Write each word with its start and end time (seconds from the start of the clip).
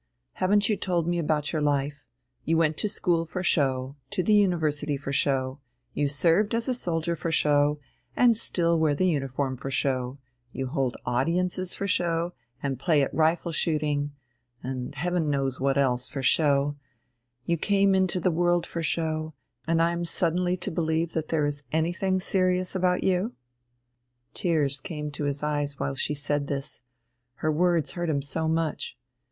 Haven't 0.33 0.67
you 0.67 0.75
told 0.77 1.07
me 1.07 1.19
about 1.19 1.53
your 1.53 1.61
life? 1.61 2.07
You 2.43 2.57
went 2.57 2.75
to 2.77 2.89
school 2.89 3.23
for 3.23 3.43
show, 3.43 3.97
to 4.09 4.23
the 4.23 4.33
University 4.33 4.97
for 4.97 5.13
show, 5.13 5.59
you 5.93 6.07
served 6.07 6.55
as 6.55 6.67
a 6.67 6.73
soldier 6.73 7.15
for 7.15 7.31
show, 7.31 7.79
and 8.15 8.35
still 8.35 8.79
wear 8.79 8.95
the 8.95 9.05
uniform 9.07 9.55
for 9.57 9.69
show, 9.69 10.17
you 10.51 10.65
hold 10.65 10.97
audiences 11.05 11.75
for 11.75 11.85
show, 11.85 12.33
and 12.63 12.79
play 12.79 13.03
at 13.03 13.13
rifle 13.13 13.51
shooting 13.51 14.13
and 14.63 14.95
heaven 14.95 15.29
knows 15.29 15.59
what 15.59 15.77
else 15.77 16.09
for 16.09 16.23
show; 16.23 16.75
you 17.45 17.55
came 17.55 17.93
into 17.93 18.19
the 18.19 18.31
world 18.31 18.65
for 18.65 18.81
show, 18.81 19.35
and 19.67 19.79
am 19.79 19.99
I 19.99 20.03
suddenly 20.05 20.57
to 20.57 20.71
believe 20.71 21.13
that 21.13 21.27
there 21.27 21.45
is 21.45 21.61
anything 21.71 22.19
serious 22.19 22.73
about 22.73 23.03
you?" 23.03 23.33
Tears 24.33 24.81
came 24.81 25.11
to 25.11 25.25
his 25.25 25.43
eyes 25.43 25.79
while 25.79 25.93
she 25.93 26.15
said 26.15 26.47
this: 26.47 26.81
her 27.35 27.51
words 27.51 27.91
hurt 27.91 28.09
him 28.09 28.23
so 28.23 28.47
much. 28.47 28.97